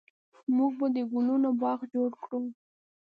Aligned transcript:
موږ 0.55 0.71
به 0.79 0.87
د 0.95 0.97
ګلونو 1.11 1.49
باغ 1.61 1.79
جوړ 1.93 2.09
کړو 2.23 2.41